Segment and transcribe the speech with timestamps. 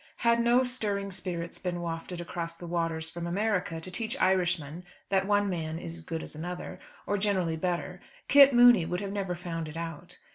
[0.17, 5.27] Had no stirring spirits been wafted across the waters from America to teach Irishmen that
[5.27, 9.43] one man is as good as another, or generally better, Kit Mooney would never have
[9.43, 10.17] found it out.